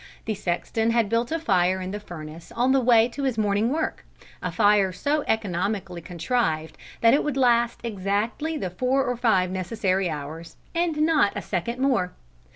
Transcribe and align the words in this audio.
The 0.25 0.33
sexton 0.33 0.89
had 0.89 1.09
built 1.09 1.31
a 1.31 1.37
fire 1.37 1.79
in 1.79 1.91
the 1.91 1.99
furnace 1.99 2.51
on 2.53 2.71
the 2.71 2.79
way 2.79 3.07
to 3.09 3.21
his 3.21 3.37
morning 3.37 3.69
work 3.69 4.03
a 4.41 4.51
fire 4.51 4.91
so 4.91 5.23
economically 5.27 6.01
contrived 6.01 6.75
that 7.01 7.13
it 7.13 7.23
would 7.23 7.37
last 7.37 7.81
exactly 7.83 8.57
the 8.57 8.71
four 8.71 9.05
or 9.05 9.15
five 9.15 9.51
necessary 9.51 10.09
hours, 10.09 10.55
and 10.73 10.97
not 11.03 11.33
a 11.35 11.41
second 11.43 11.77
more. 11.77 12.13